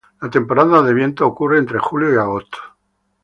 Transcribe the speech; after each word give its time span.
La 0.19 0.31
temporada 0.31 0.81
de 0.81 0.95
vientos 0.95 1.27
ocurre 1.27 1.59
entre 1.59 1.77
julio 1.77 2.11
y 2.11 2.17
agosto. 2.17 2.57